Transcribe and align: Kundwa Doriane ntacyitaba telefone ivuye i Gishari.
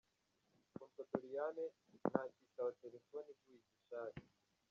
Kundwa 0.73 1.01
Doriane 1.11 1.65
ntacyitaba 2.09 2.69
telefone 2.81 3.27
ivuye 3.33 3.59
i 3.67 3.67
Gishari. 3.69 4.17